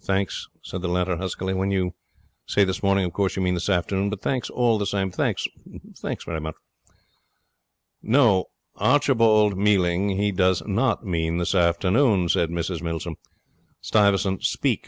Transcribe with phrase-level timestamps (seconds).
[0.00, 1.52] 'Thanks,' said the latter huskily.
[1.52, 1.94] 'When you
[2.46, 5.48] say this morning, of course you mean this afternoon, but thanks all the same thanks
[5.96, 6.24] thanks.'
[8.00, 8.44] 'No,
[8.76, 13.16] Archibald Mealing, he does not mean this afternoon,' said Mrs Milsom.
[13.80, 14.80] 'Stuyvesant, speak!